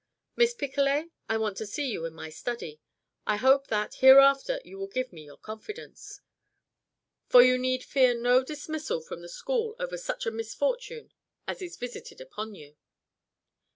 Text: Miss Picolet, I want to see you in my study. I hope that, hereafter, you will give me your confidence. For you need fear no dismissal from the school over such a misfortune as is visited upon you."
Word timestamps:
Miss 0.35 0.55
Picolet, 0.55 1.11
I 1.29 1.37
want 1.37 1.57
to 1.57 1.65
see 1.67 1.91
you 1.91 2.05
in 2.07 2.15
my 2.15 2.29
study. 2.31 2.79
I 3.27 3.35
hope 3.35 3.67
that, 3.67 3.93
hereafter, 4.01 4.59
you 4.65 4.79
will 4.79 4.87
give 4.87 5.13
me 5.13 5.25
your 5.25 5.37
confidence. 5.37 6.21
For 7.27 7.43
you 7.43 7.59
need 7.59 7.83
fear 7.83 8.15
no 8.19 8.43
dismissal 8.43 9.01
from 9.01 9.21
the 9.21 9.29
school 9.29 9.75
over 9.77 9.99
such 9.99 10.25
a 10.25 10.31
misfortune 10.31 11.11
as 11.47 11.61
is 11.61 11.77
visited 11.77 12.19
upon 12.19 12.55
you." 12.55 12.77